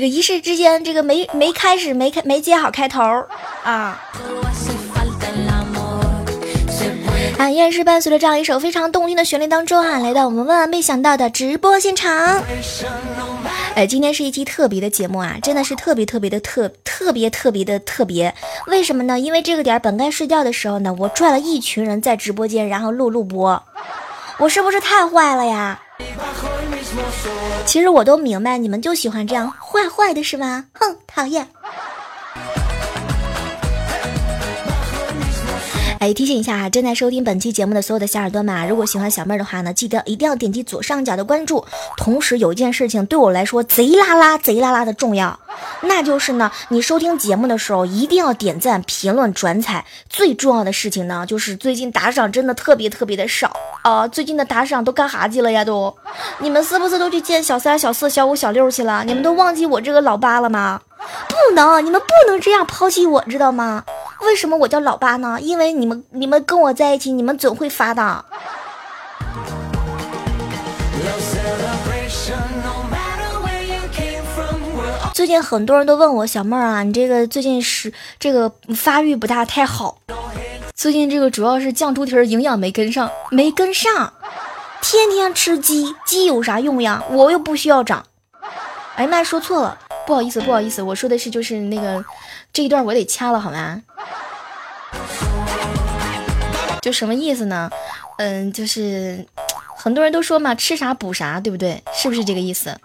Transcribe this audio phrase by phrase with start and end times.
[0.00, 3.02] 这个一时之间，这个没没开始，没开没接好开头
[3.62, 4.00] 啊。
[7.36, 12.42] 啊，依然是伴随着这样一首非常动听的旋律当中啊，来到我们万万没想到的直播现场。
[13.74, 18.34] 哎，今天是一期特别的节目啊，真的是特别特别的特特别特别的特别。
[18.68, 19.20] 为什么呢？
[19.20, 23.62] 因为这个点本该睡觉的时候呢，我拽了一群人在直播间，然后录录播。
[24.38, 25.78] 我是不是太坏了呀？
[27.66, 30.64] 其实我都明白，你们就喜欢这样坏坏的是吗？
[30.72, 31.46] 哼，讨厌。
[36.00, 41.62] 哎，提醒一下啊，正在收听本期节目的所有的小耳朵们啊，如果喜欢小妹儿的话呢，记得一定要点击左上角的关注。
[41.98, 45.38] 同时有一件事情对我来说贼拉拉、贼拉拉的重要，
[45.82, 49.84] 那就是呢，你收听节目的时候一定要点赞、评论、转采。
[50.08, 54.08] 最重要的事情呢，就是最近打赏真的特别特别的少啊！
[54.08, 55.62] 最近的打赏都干哈去了呀？
[55.62, 55.94] 都，
[56.38, 59.04] 你们是不是都去见小三、小四、小五、小六去了？
[59.04, 60.80] 你们都忘记我这个老八了吗？
[61.28, 63.84] 不能，你们不能这样抛弃我，知道吗？
[64.22, 65.38] 为什么我叫老八呢？
[65.40, 68.24] 因为你们，你们跟我在一起，你们总会发的。
[75.14, 79.98] 最近很多人都问我小妹儿啊，你这个最近是这个发育不大太好。
[80.74, 84.12] 最近这个主要是酱猪蹄儿营养没跟上，没跟上，
[84.80, 87.02] 天天吃鸡，鸡有啥用呀？
[87.10, 88.04] 我又不需要长。
[88.96, 92.02] 哎妈，说错了，不好意思，不好意思，我说的是就是那个
[92.52, 93.82] 这一段我得掐了，好吗？
[96.82, 97.70] 就什么意思呢？
[98.18, 99.26] 嗯，就是
[99.76, 101.82] 很多人都说嘛，吃啥补啥，对不对？
[101.92, 102.76] 是不是这个意思？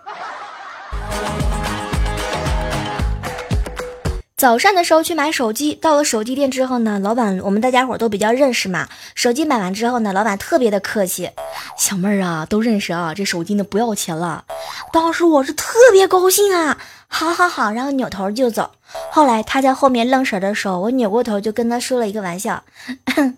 [4.38, 8.90] 早上的时候去买手机，到了手机店之后呢，老板我们大家伙都比较认识嘛。
[9.16, 11.32] 手机买完之后呢，老板特别的客气，
[11.78, 14.44] 小妹儿啊，都认识啊，这手机呢不要钱了。
[14.92, 16.78] 当时我是特别高兴啊，
[17.08, 18.72] 好好好，然后扭头就走。
[19.10, 22.62] 后来他在后面愣神的时候，我扭过头就跟他说了一个玩笑：“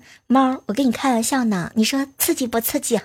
[0.25, 2.99] 猫，我跟你开玩笑呢，你说刺激不刺激？”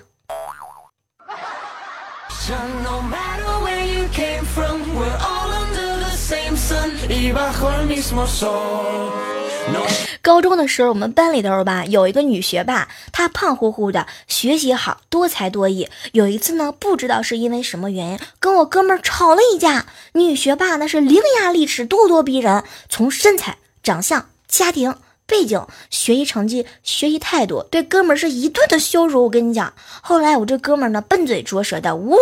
[10.21, 15.89] 高中的时候，我们班里头吧有一个女学霸，她胖乎乎的，学习好，多才多艺。
[16.13, 19.85] 有一次呢，不知道是因为什么原因，跟我哥们儿吵了一架。
[20.13, 29.23] 女学霸那是伶牙俐齿，咄咄逼人，从身材、长相、家庭背景、学习成绩、学习态度，对哥们儿是一顿的羞辱。
[29.23, 32.17] 我跟你讲，后来我这哥们儿呢，笨嘴拙舌的，我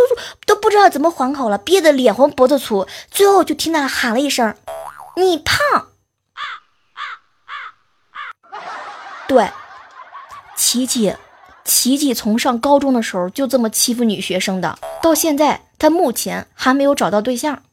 [0.46, 4.56] 都不知道怎么还口了，憋得脸红脖子粗，最后就听他喊了一声
[5.18, 5.58] ：“你胖。”
[9.28, 9.50] 对，
[10.56, 11.16] 琪琪，
[11.64, 17.64] 琪琪从上高中的时候就这么欺负女学生的，到现在他目前还没有找到对象。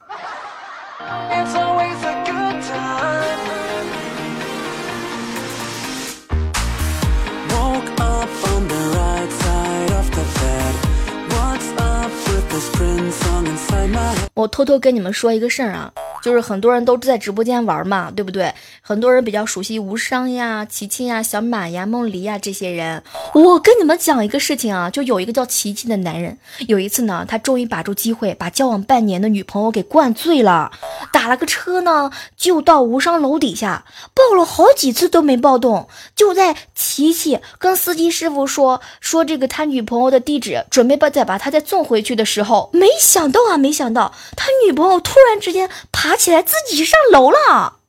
[14.48, 15.92] 偷偷跟你们说一个事儿啊。
[16.22, 18.52] 就是很多人都在直播间玩嘛，对不对？
[18.82, 23.02] 很多人比较熟悉无伤呀、琪琪呀、小满呀、梦离呀这些人。
[23.34, 26.36] 我跟你们讲一个事情啊，就有一个叫琪琪的男人，
[26.66, 30.72] 有一次呢，他终于把住机会，把交往半年的女朋友给灌醉了，
[31.12, 33.84] 打了个车呢，就到无伤楼底下，
[34.14, 35.88] 抱了好几次都没抱动。
[36.16, 46.07] 就在琪琪跟司机师傅说说这个他女朋友的地址，准备把再把他再送回去的时候，没想到啊，没想到他女朋友突然之间爬。
[46.08, 47.80] 爬起来自己上楼了。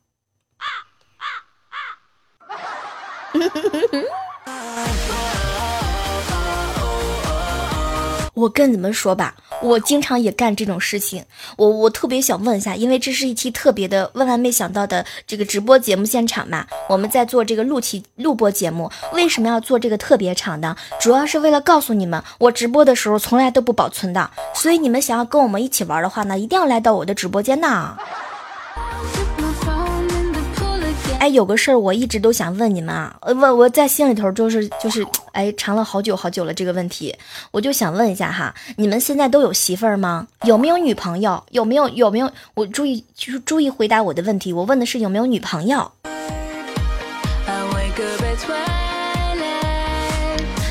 [8.40, 11.22] 我跟你们说吧，我经常也干这种事情。
[11.58, 20.74] 我我特别想问一下，因为这是一期特别的万万没想到的这个直播节目现场嘛，我们在做这个录期录播节目，为什么要做这个特别长的？
[20.98, 24.30] 主要是为了告诉你们，我直播的时候从来都不保存的。
[24.54, 27.94] 所以你们想要跟我们一起玩的话呢，一定要来到我的直播间呢。
[31.20, 37.14] 哎，有个事儿我一直都想问你们啊，我我在心里头就是就是，哎，藏了好久好久了这个问题，
[37.50, 40.26] 我就想问一下哈，你们现在都有媳妇儿吗？
[40.44, 41.44] 有没有女朋友？
[41.50, 42.32] 有没有有没有？
[42.54, 45.92] 我注意就是注意回答我的问题，我问的是有没有女朋友。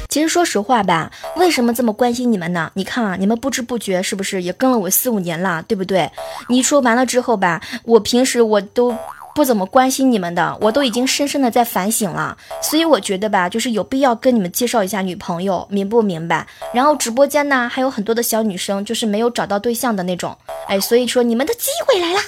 [0.09, 2.71] 其实说实话吧，为什么这么关心你们呢？
[2.73, 6.09] 你看啊，你们不知不觉是不是也跟了我四五年了，对不对？
[6.47, 8.97] 你说完了之后吧，我平时我都。
[9.39, 12.37] 不怎么关心你们的，我都已经深深的在反省了。
[12.61, 16.45] 所以我觉得吧，就是有必要跟你们介绍一下女朋友，明不明白？
[16.73, 20.37] 然后直播间呢，还有很多的小女生，就是没有找到对象的那种。
[20.67, 22.19] 哎，所以说你们的机会来了。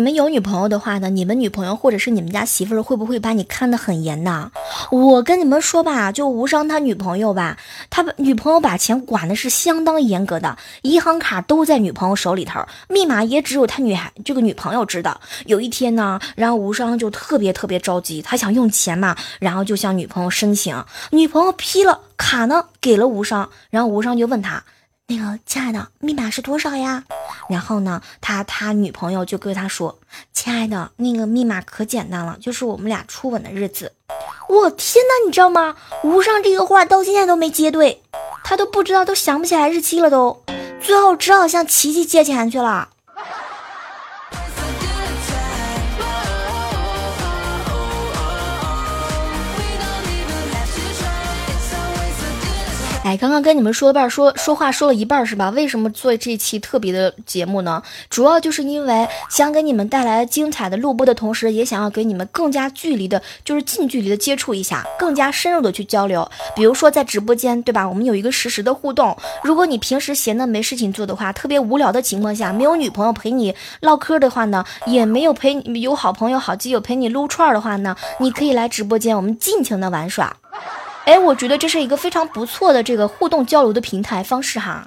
[0.00, 1.10] 你们有女朋友的话呢？
[1.10, 4.50] 你们女朋友或者是你们家媳妇儿会不会把你看得很严呢？
[4.90, 7.58] 我跟你们说吧，就无伤他女朋友吧，
[7.90, 15.20] 他女朋友把钱管的是相当严格的，银行卡都在女朋友手里头，密码也只有他女孩这个女朋友知道。
[15.44, 24.64] 有一天呢，然后无伤就特别特别着急，他想用钱嘛，然后就向女朋友申请，女朋友批了，卡呢给了无伤，然后无伤就问他。
[25.10, 27.02] 那个亲爱的，密码是多少呀？
[27.48, 29.98] 然后呢，他他女朋友就跟他说
[30.32, 33.92] ：“亲爱的，那个密码可简单了，就是我们俩初吻的日子。”
[34.48, 35.74] 我天哪，你知道吗？
[36.04, 38.00] 无上这个话到现在都没接对，
[38.44, 40.44] 他都不知道，都想不起来日期了，都
[40.80, 42.90] 最后只好向琪琪借钱去了。
[53.10, 55.50] 哎，刚刚跟你们说半，说说话说了一半是吧？
[55.50, 57.82] 为什么做这期特别的节目呢？
[58.08, 66.30] 主要就是因为想给你们带来精彩的录播的同时，也想要给你们更加距离的，就是近距离的接触一下，更加深入的去交流。
[66.54, 67.88] 比如说在直播间，对吧？
[67.88, 69.16] 我们有一个实时的互动。
[69.42, 80.36] 如果你平时闲的没事情做的话，特别无聊的情况下，没有女朋友陪你唠嗑的话呢，也没有陪有好朋友、好基友陪你撸串的话呢，你可以来直播间，我们尽情的玩耍。
[81.04, 84.86] 哎，我觉得这是一个非常不错的这个互动交流的平台方式哈。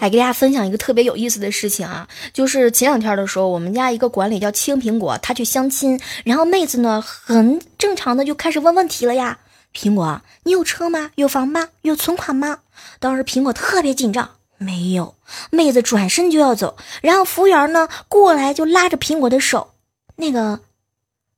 [0.00, 9.38] 来给大家分享一个特别有意思的事情啊，就是前两天的时候，我们家一个管理叫青苹果，他去相亲，然后妹子呢很正常的就开始问问题了呀。
[9.74, 11.10] 苹果，你有车吗？
[11.16, 11.68] 有房吗？
[11.82, 12.58] 有存款吗？
[13.00, 14.37] 当时苹果特别紧张。
[14.58, 15.14] 没有，
[15.50, 19.70] 妹子转身就要走，然后服务员呢过来就拉着苹果的手，
[20.16, 20.60] 那个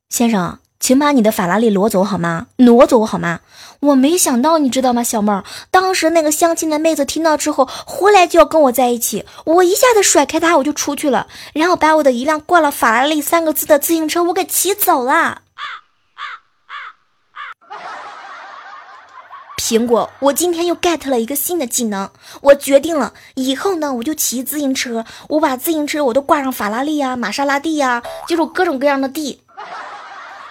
[0.08, 2.46] 先生，请把你的法拉利挪走好吗？
[2.56, 3.40] 挪走好吗？
[3.80, 15.42] 我没想到，你知道吗，小妹儿，当时那个相亲的妹子听到之后，回来就要跟我在一起，我一下子甩开她，我就出去了，然后把我的一辆挂了法拉利三个字的自行车我给骑走了。
[19.70, 29.40] 苹果，我今天又 get 了一个新的技能，我决定了，以后呢，我就骑自行车，我把自行车我都挂上法拉利呀、玛莎拉蒂呀，就是各种各样的地，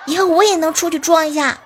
[0.05, 1.57] 以后我也能出去装一下。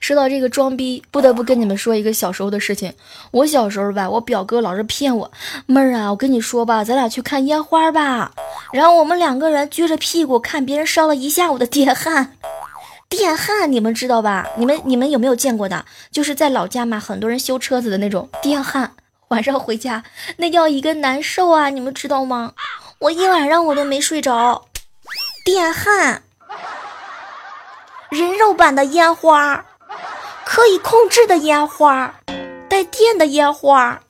[0.00, 2.92] 说到这个装逼，不得不跟你们说一个小时候的事情。
[3.30, 5.30] 我小时候吧，我表哥老是骗我，
[5.66, 8.32] 妹儿啊，我跟你说吧，咱俩去看烟花吧。
[8.70, 12.36] 然后我们两个人撅着屁股看别人烧了一下午的电焊，
[13.08, 14.46] 电焊你们知道吧？
[14.56, 15.84] 你们你们有没有见过的？
[16.10, 18.92] 就是在老家嘛，很多人修车子的那种电焊，
[19.28, 20.04] 晚上回家
[20.36, 21.70] 那叫一个难受啊！
[21.70, 22.52] 你们知道吗？
[23.00, 24.66] 我一晚上我都没睡着。
[25.44, 26.22] 电焊，
[28.10, 29.64] 人肉版的烟花。
[30.44, 32.14] 可以控制的烟花，
[32.68, 34.02] 带电的烟花。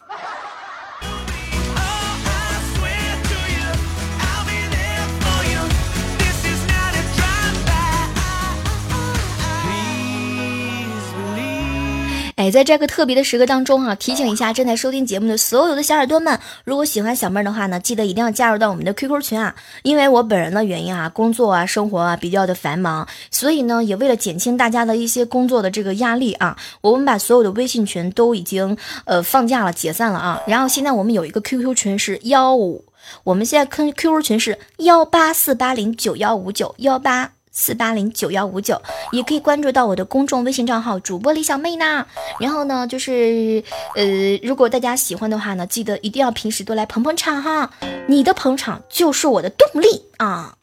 [12.42, 19.54] 哎，在这个特别的时刻当中哈，提醒一下正在收听节目的所有的小耳朵们，如果喜欢小妹儿的话呢，记得一定要加入到我们的 QQ 群啊。
[19.84, 30.42] 因为我本人的原因啊，工作啊，生活啊比较的繁忙，所以呢，也为了减轻大家的一些工作的这个压力啊，我们把所有的微信群都已经呃放假了，解散了啊。
[30.48, 32.84] 然后现在我们有一个 QQ 群是幺五，
[33.22, 37.34] 我们现在 Q QQ 群是幺八四八零九幺五九幺八。
[37.52, 38.80] 四八零九幺五九，
[39.12, 42.06] 也可以关注到我的公众微信账号主播李小妹呢。
[42.40, 43.62] 然后呢，就是
[43.94, 44.04] 呃，
[44.42, 47.70] 如果大家喜欢的话呢，记得一定要平时多来捧捧场哈，
[48.08, 50.56] 你的捧场就是我的动力啊。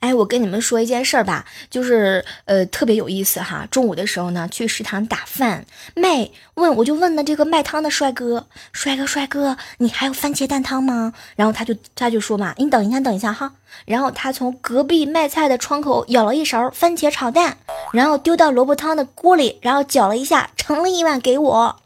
[0.00, 3.66] 哎，我跟你们说一件事儿吧，就是呃特别有意思哈。
[3.70, 11.12] 中午的时候呢，去食堂打饭，妹问我就问了这个卖汤的帅哥，帅哥帅哥，你还有番茄蛋汤吗？
[11.34, 13.52] 然后他就他就说嘛，你等一下等一下哈。
[13.84, 17.58] 然后他从隔壁卖菜的窗口舀了一勺番茄炒蛋，
[17.92, 21.76] 然后丢到萝卜汤的锅里，然后搅了一下，盛了一碗给我。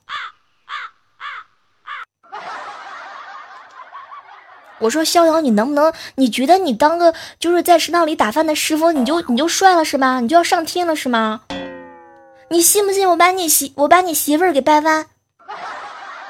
[4.81, 5.93] 我说逍遥，你能不能？
[6.17, 10.21] 你觉得你当个就是在食堂里打饭的师傅，你就你就帅了是吗？
[10.21, 11.43] 你就要上天了是吗？
[12.49, 15.07] 你信不信我把你媳我把你媳妇儿给掰弯？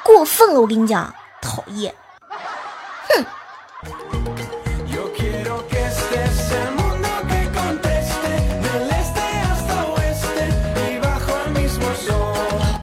[0.02, 1.95] 过分了，我跟你讲，讨厌，
[3.09, 3.25] 哼。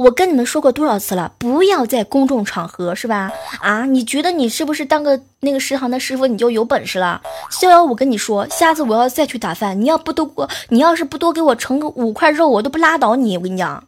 [0.07, 3.29] 我跟你们说过多少次了，不要在公众场合，是吧？
[3.59, 7.21] 啊，你觉得你是不是当个那个食堂的师傅你就有本事了？
[7.51, 13.35] 逍遥，我跟你说，下次我要再去打饭，你要不多给你要是不多给我盛个五块肉，我都不拉倒你。
[13.35, 13.83] 我跟你讲，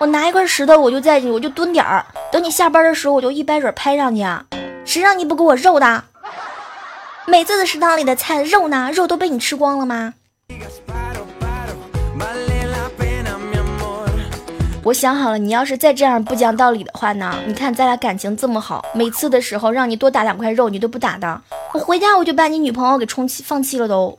[0.00, 4.44] 我拿一块石头，我就在我就蹲点儿，等你下班的时候，我就一掰准拍上去啊。
[4.84, 6.02] 谁让你不给我肉的？
[7.28, 8.90] 每次的食堂里的菜肉呢？
[8.92, 10.14] 肉都被你吃光了吗？
[14.84, 17.34] 我想好了，你要是再这样不讲道理的话呢？
[17.46, 21.40] 你看咱俩感情这么好，每次的时候让你多打两块肉，你都不打的。
[21.72, 24.18] 我回家我就把你女朋友给充气放弃了都。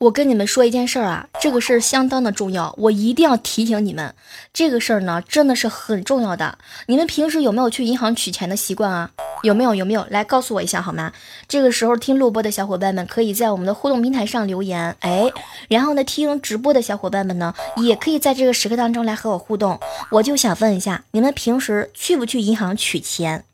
[0.00, 4.14] 我跟你们说一件事儿啊，这个事儿相当的重要，我一定要提醒你们。
[4.50, 6.56] 这个事儿呢，真的是很重要的。
[6.86, 9.10] 你们平时有没有去银行取钱的习惯啊？
[9.42, 9.74] 有没有？
[9.74, 10.06] 有没有？
[10.08, 11.12] 来告诉我一下好吗？
[11.46, 15.30] 这个时候听录播的小伙伴们可以在我们的互动平台上留言，哎，
[15.68, 19.78] 然后呢，听直播的小伙伴们呢，也可以在这个时刻当中来和我互动。
[20.10, 23.44] 我就想问一下，你们平时去不去银行取钱？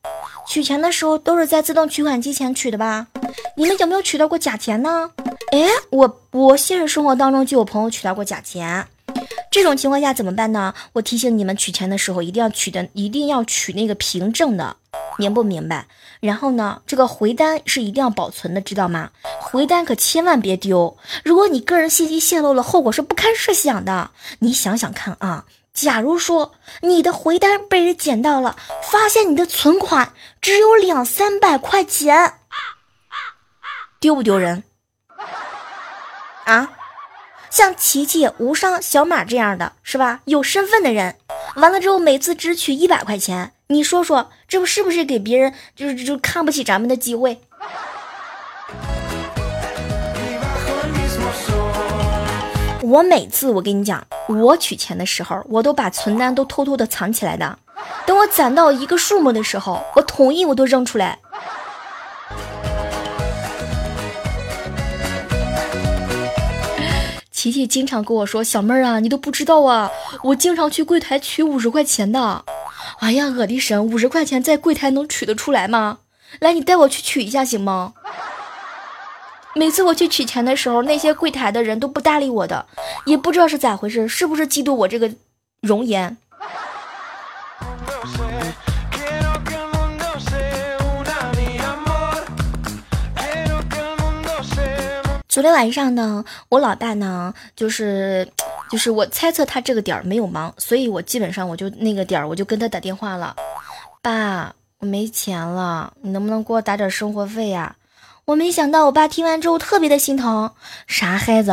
[0.47, 3.09] 取钱的时候都是在自动取款机前取的吧？
[3.57, 5.11] 你们有没有取到过假钱呢？
[5.57, 8.87] 哎，我我现实生活当中就有朋友取到过假钱，
[9.51, 10.75] 这种情况下怎么办呢？
[10.93, 14.77] 我提醒你们取钱的时候一定要取的，一定要取那个凭证的，
[15.17, 15.87] 明不明白？
[16.21, 19.09] 然后呢，这个回单是一定要保存的，知道吗？
[19.41, 20.95] 回单可千万别丢，
[21.25, 24.11] 如果你个人信息泄露了，后果是不堪设想的。
[24.41, 25.47] 你想想看啊。
[25.73, 32.35] 假如说你的回单被人捡到了，发现你的存款只有两三百块钱，
[34.01, 34.63] 丢不丢人？
[36.47, 36.71] 啊，
[37.51, 40.21] 像琪琪、无伤、小马这样的是吧？
[40.27, 41.17] 有身份的人，
[41.57, 47.41] 完了之后每次只取一百块钱，你说说，这不是不是给别人就是就看不起咱们的机会？
[52.83, 57.59] 我每次我跟你讲，我取钱的时候，我都把存单都偷偷的藏起来的。
[58.07, 61.19] 等我攒到一个数目的时候，我统一我都扔出来。
[67.37, 69.91] 琪琪经常跟我说：“小妹儿啊，你都不知道啊，
[70.23, 72.43] 我经常去柜台取五十块钱的。”
[73.01, 75.99] 哎呀，我的神，五十块钱在柜台能取得出来吗？
[76.41, 77.93] 来，你带我去取一下行吗？
[79.55, 82.65] 每次我去取钱的时候，那些柜台的人都不搭理我的，
[83.05, 85.13] 也不知道是咋回事，是不是嫉妒我这个
[85.61, 86.17] 容颜？
[95.37, 98.27] 昨天晚上呢，我老爸呢，就是
[98.71, 103.37] 就是我猜测他这个点儿没有忙，所以我基本上我就那个点儿我就跟他打电话了，
[104.01, 107.77] 爸，我没钱了，你能不能给我打点生活费呀？
[108.25, 110.53] 我没想到，我爸听完之后特别的心疼。
[110.87, 111.51] 啥孩子？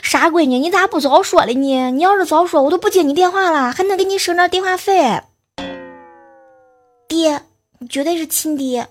[0.00, 0.60] 啥闺女？
[0.60, 1.90] 你咋不早说了呢？
[1.90, 5.22] 你要是早说，我都不接你电话了，还能给你省点电话费。
[7.08, 7.42] 爹，
[7.80, 8.86] 你绝对是亲爹。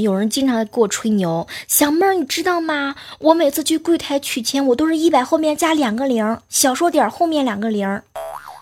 [0.00, 2.94] 有人经常给我吹牛，小妹儿，你知道吗？
[3.18, 8.02] 我每次去柜台取钱，我都是一百后面加两个零，小数点后面两个零。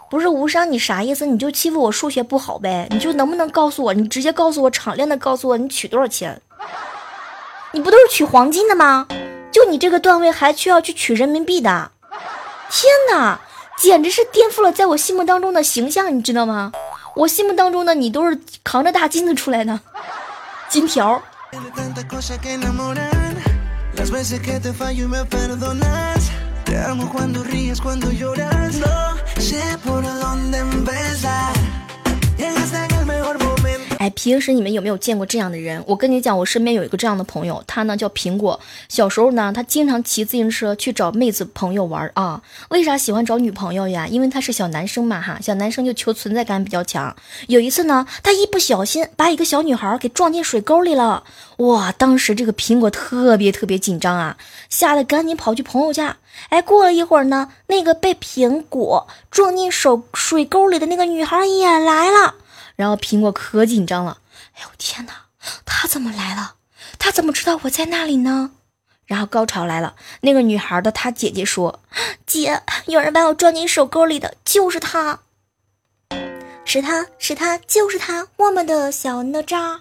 [0.09, 1.26] 不是无伤，你啥意思？
[1.26, 2.87] 你就欺负我数学不好呗？
[2.90, 3.93] 你就能不能告诉我？
[3.93, 6.40] 你直接告诉我，敞亮的告诉我，你取多少钱？
[7.73, 9.09] 你不都是取黄金的吗？
[9.50, 11.90] 就你这个段位还需要去取人民币的？
[12.71, 13.40] 天哪，
[13.78, 16.73] 简直是颠覆了在我心目当中的形象，你知道吗？
[17.16, 19.81] 我心目当中的你都是扛着大金子出来的。
[20.68, 21.23] 金条。
[34.07, 35.83] 哎，平时你们有没有见过这样的人？
[35.85, 38.61] 我跟你讲，我身边有一个这样的朋友，他呢叫苹果。
[38.89, 42.41] 小时候呢，他经常骑自行车去找妹子朋友玩啊。
[42.69, 44.07] 为啥喜欢找女朋友呀？
[44.07, 47.17] 因为他是小男生嘛哈，小男生就求存在感比较强。
[47.49, 51.25] 有一次呢，他一不小心把一个小女孩给撞进水沟里了。
[51.57, 54.37] 哇，当时这个苹果特别特别紧张啊，
[54.71, 56.19] 吓得赶紧跑去朋友家。
[56.51, 62.37] 哎，过了一会儿呢，那个被苹果撞进手水沟里的那个女孩也来了。
[62.76, 64.18] 然后苹果可紧张了，
[64.54, 65.12] 哎呦天哪，
[65.64, 66.54] 他怎么来了？
[66.99, 68.52] 他怎么知道我在那里呢？
[69.06, 71.80] 然后高潮来了，那个女孩的她姐姐说
[72.26, 75.21] ：“姐，有人把我撞进手沟里的，就是他，
[76.64, 79.80] 是他是他就是他，我们的小哪吒。”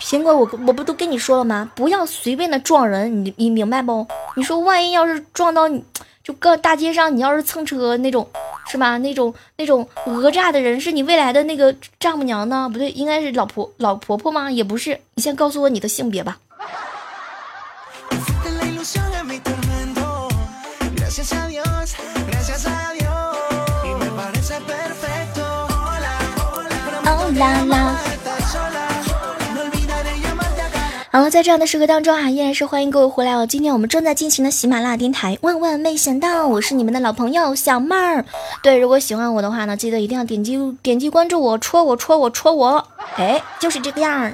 [0.00, 1.70] 苹果，我我不都跟你说了吗？
[1.76, 4.08] 不要随便的撞人，你你明白不？
[4.34, 5.84] 你说万一要是撞到你，
[6.30, 8.28] 就搁大街上，你要是蹭车那种。
[8.68, 8.98] 是吧？
[8.98, 12.70] 那种那种讹诈的人是你未来的那个丈母娘呢？
[12.72, 14.48] 不对，应该是老婆老婆婆吗？
[14.48, 15.00] 也不是。
[15.14, 16.38] 你先告诉我你的性别吧。
[27.06, 28.79] 哦啦啦。
[31.12, 33.44] 好了，在这样的时刻当中啊，依然是欢迎各位回来哦。
[33.44, 38.24] 今天我们正在进行的喜马拉雅电台，万万没想到，我是你们的老朋友小妹儿。
[38.62, 42.86] 对，如果喜欢我的话呢，记得一定要点击点击关注我，戳我戳我戳我，
[43.16, 44.32] 哎，就是这个样儿。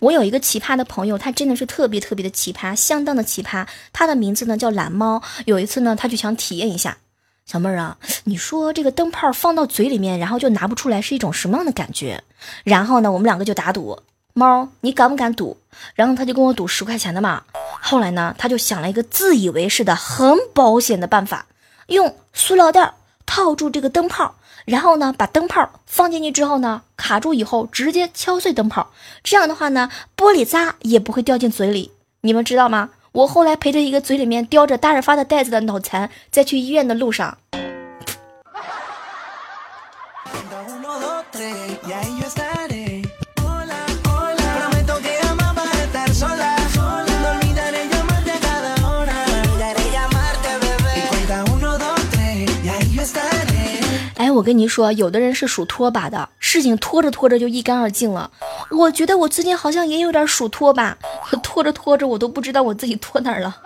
[0.00, 3.66] 我有一个奇葩的朋友，他真的是特别特别的奇葩，相当的奇葩。
[3.92, 5.20] 他的名字呢叫蓝猫。
[5.46, 6.98] 有一次呢，他就想体验一下。
[7.44, 12.22] 小妹儿啊，你说这个灯泡放到嘴里面，然后就拿不出来，是一种什么样的感觉？
[12.64, 13.98] 然后呢，我们两个就打赌，
[14.32, 15.56] 猫，你敢不敢赌？
[15.94, 17.42] 然后他就跟我赌十块钱的嘛。
[17.80, 21.46] 后来呢，他就想了一个自以为是的很保险的办法，
[21.88, 28.90] 用塑料袋套住这个灯泡，然后呢，把灯泡放进去之后呢，卡住以后直接敲碎灯泡，
[29.22, 31.92] 这样的话呢，玻璃渣也不会掉进嘴里。
[32.22, 32.90] 你们知道吗？
[33.12, 37.38] 我后来陪着一个嘴里面叼着大润发的袋子的脑残，在去医院的路上。
[54.36, 58.30] 我跟你说，有的人是属拖把的，事情拖着拖着就一干二净了。
[58.70, 60.96] 我觉得我最近好像也有点属拖把，
[61.42, 63.56] 拖着拖着我都不知道我自己拖哪儿了。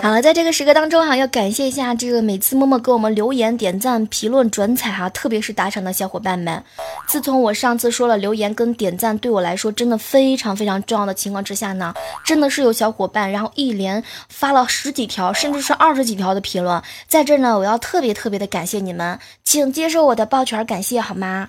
[0.00, 6.62] 好了，在这个时刻当中哈，要感谢一下这个每次默默给我们留言、点赞、评论、转采哈，特别是打赏的小伙伴们。
[7.06, 11.92] 自从我上次说了留言跟点赞对我来说真的非常非常重要的情况之下呢，
[12.24, 21.48] 真的是有小伙伴然后一连发了十几条，甚至是二十几条的评论，在这呢，我要特别特别的感谢你们，请接受我的抱拳感谢好吗？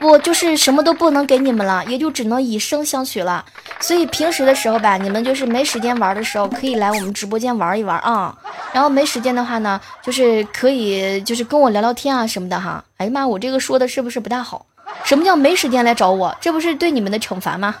[0.00, 3.44] 我就是什么都不能给你们了，也就只能以声相许了。
[3.80, 8.36] 所以平时的时候吧，你们就是没时间玩的时候，可以来我们直播间玩一玩啊。
[8.72, 12.82] 然后没时间的话呢，就是可以就是跟我聊聊天啊什么的哈。
[12.98, 14.66] 哎呀妈，我这个说的是不是不大好？
[15.04, 16.36] 什么叫没时间来找我？
[16.40, 17.74] 这不是对你们的惩罚吗？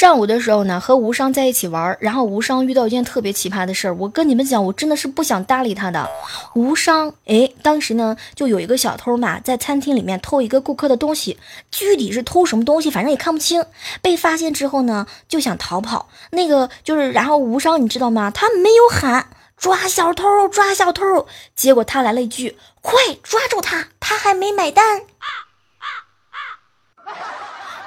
[0.00, 3.94] 上午的时候呢，和无伤在一起玩，然后无伤遇到一件特别奇葩的事儿。
[3.96, 6.08] 我跟你们讲，我真的是不想搭理他的。
[6.54, 11.38] 无伤，哎，当时呢，就有一个小偷嘛，在餐厅里面偷一个顾客的东西，
[11.70, 13.62] 具体是偷什么东西，反正也看不清。
[14.00, 16.08] 被发现之后呢，就想逃跑。
[16.30, 18.30] 那个就是，然后无伤，你知道吗？
[18.30, 19.26] 他没有喊
[19.58, 25.02] 抓小偷，抓小偷，结果他来了一句：“快抓住他，他还没买单。”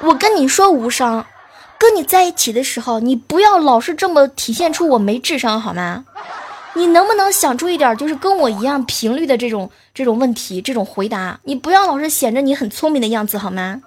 [0.02, 1.26] 我跟你说，无伤。
[1.84, 6.06] 跟你在一起的时候，你不要老是这么体现出我没智商好吗？
[6.76, 11.38] 你能不能想出一点就是跟我一样频率的这种这种问题这种回答？
[11.44, 13.82] 你不要老是显着你很聪明的样子好吗？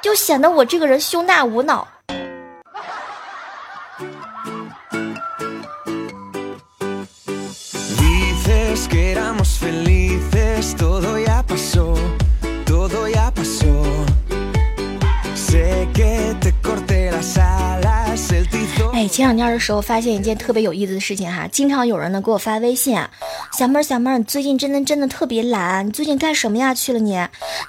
[0.00, 1.86] 就显得我这个人胸大无脑。
[19.00, 22.94] 哎，前两天的时候发现一件特别有意思的事情哈，经常有人呢给我发微信，
[23.56, 27.18] 小妹儿小妹儿，你最近真的真的特别懒，你最近干什么呀去了你？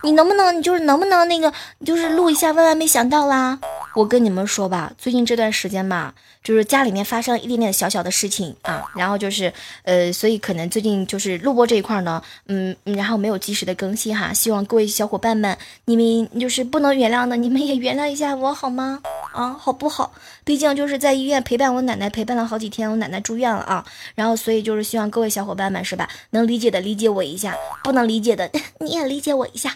[0.03, 1.53] 你能不能你就是能不能那个
[1.85, 3.57] 就是录一下万万没想到啦？
[3.93, 9.51] 我跟你们说吧，最近这段时间吧，就是家里面发生了一点点小小的事情啊，然后就是
[9.83, 19.01] 呃，所以可能最近就是录播这一块呢，嗯，然后没有及时的更新哈，希望各位小伙伴们，你们就是不能原谅的，你们也原谅一下我好吗？
[19.33, 20.13] 啊，好不好？
[20.43, 28.49] 毕竟就是在医院陪伴我奶奶，陪伴了好几天，我奶奶住院了啊，然后所以就是希望各位小伙伴们是吧，能理解的理解我一下，不能理解的
[28.79, 29.75] 你也理解我一下。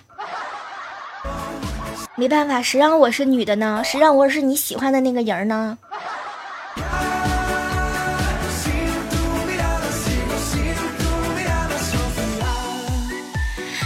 [2.17, 3.81] 没办法，谁让我是女的呢？
[3.83, 5.77] 谁让我是你喜欢的那个人呢？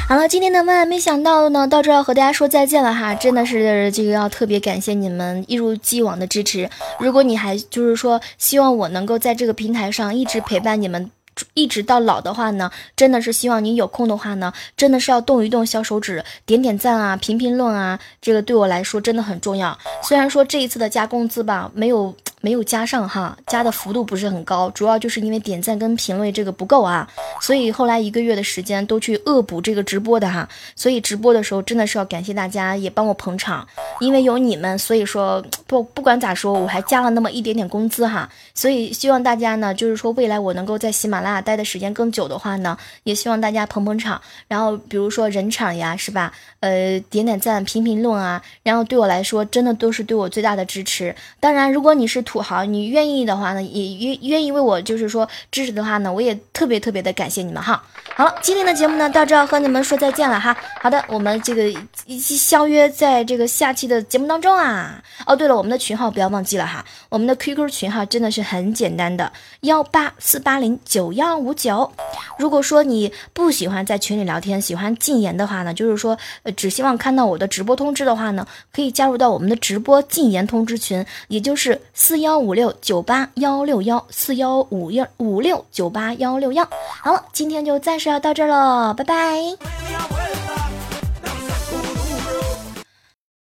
[0.07, 6.69] 好了，今天的万万没想到呢，到这要和大家说再见了哈，真的是这个要特别感谢你们一如既往的支持。
[6.99, 11.09] 如果你还就是说希望我能够在这个平台上一直陪伴你们。
[11.53, 19.77] 一直到老的话呢，真的是希望你有空的话呢，真的是要动一动小手指，点点赞啊，评评论啊，这个对我来说真的很重要。
[20.03, 22.15] 虽然说这一次的加工资吧，没有。
[22.41, 27.07] 没有加上哈，加的幅度不是很高，主要就是因为点赞跟评论这个不够啊，
[27.41, 33.67] 所以后来一个月的时间都去恶补这个直播的哈，所以直播的时候真的是要感谢大家也帮我捧场，
[33.99, 46.31] 因为有你们，所以说不不管咋说，我还加了那么一点点工资哈，所以希望大家呢，就是说未来我能够在喜马拉雅待的时间更久的话呢，也希望大家捧捧场，然后比如说人场呀，是吧？
[46.61, 51.15] 呃，点点赞、评评论啊，然后对我来说真的都是对我最大的支持。
[51.39, 57.83] 当然，如果你是土豪，你愿意的话呢，也愿愿意为我就是说支持的话呢，我也特别特别的感谢你们哈。
[58.15, 60.55] 好了，今天的节目呢到这要和你们说再见了哈。
[60.79, 61.67] 好的，我们这个
[62.05, 65.01] 一起相约在这个下期的节目当中啊。
[65.25, 71.91] 哦，对了，我们的群号不要忘记了哈，我们的 QQ 群号真的是很简单的，幺八四八零九幺五九。
[72.37, 82.49] 如果说你不喜欢在群里聊天，喜欢禁言的话呢，就是说呃只希望看到我的直播通知的话呢，可以加入到我们的直播禁言通知群，也就是四幺五。
[82.59, 86.67] 六九八幺六幺四幺五幺五六九八幺六幺，
[87.01, 90.48] 好了，今天就暂时要到这儿了，拜拜。